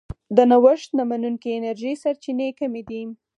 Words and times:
د 0.35 0.37
نوښت 0.51 0.89
نه 0.97 1.03
منونکې 1.09 1.49
انرژۍ 1.57 1.93
سرچینې 2.03 2.47
کمې 2.59 2.81
دي. 2.89 3.01